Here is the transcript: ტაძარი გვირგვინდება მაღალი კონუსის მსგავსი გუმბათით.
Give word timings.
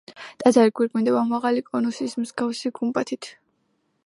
ტაძარი 0.43 0.71
გვირგვინდება 0.79 1.21
მაღალი 1.33 1.63
კონუსის 1.69 2.19
მსგავსი 2.25 2.75
გუმბათით. 2.81 3.35